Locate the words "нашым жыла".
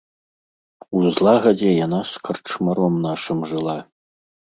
3.05-3.77